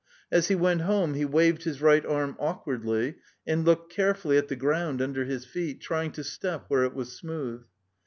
[0.31, 4.55] As he went home he waved his right arm awkwardly and looked carefully at the
[4.55, 7.65] ground under his feet, trying to step where it was smooth.